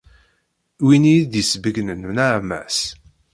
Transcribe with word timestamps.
Win 0.83 1.03
i 1.05 1.09
iyi-d-isbeyynen 1.13 2.01
nneɛma-s. 2.09 2.79